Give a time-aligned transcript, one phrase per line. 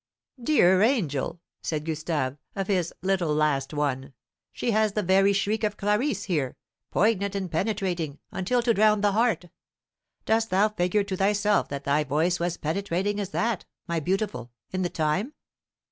[0.41, 4.13] "Dear angel," said Gustave, of his "little last one,"
[4.51, 6.55] "she has the very shriek of Clarice here,
[6.89, 9.45] poignant and penetrating, until to drown the heart.
[10.25, 14.81] Dost thou figure to thyself that thy voice was penetrating as that, my beautiful, in
[14.81, 15.33] the time?"